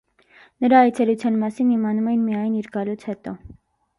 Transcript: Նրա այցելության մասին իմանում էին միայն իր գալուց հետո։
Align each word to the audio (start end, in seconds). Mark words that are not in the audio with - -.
Նրա 0.63 0.79
այցելության 0.85 1.37
մասին 1.43 1.69
իմանում 1.75 2.09
էին 2.13 2.23
միայն 2.31 2.57
իր 2.63 2.73
գալուց 2.79 3.05
հետո։ 3.13 3.35